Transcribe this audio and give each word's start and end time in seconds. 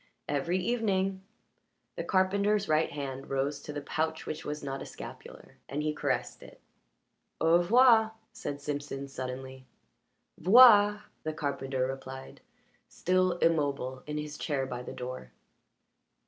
"Every 0.27 0.57
evening." 0.57 1.21
The 1.95 2.03
carpenter's 2.03 2.67
right 2.67 2.89
hand 2.89 3.29
rose 3.29 3.59
to 3.61 3.71
the 3.71 3.83
pouch 3.83 4.25
which 4.25 4.43
was 4.43 4.63
not 4.63 4.81
a 4.81 4.85
scapular 4.87 5.57
and 5.69 5.83
he 5.83 5.93
caressed 5.93 6.41
it. 6.41 6.59
"Au 7.39 7.59
revoir," 7.59 8.13
said 8.33 8.61
Simpson 8.61 9.07
suddenly. 9.07 9.67
"'Voir," 10.39 11.03
the 11.21 11.33
carpenter 11.33 11.85
replied, 11.85 12.41
still 12.89 13.33
immobile 13.33 14.01
in 14.07 14.17
his 14.17 14.39
chair 14.39 14.65
by 14.65 14.81
the 14.81 14.91
door. 14.91 15.33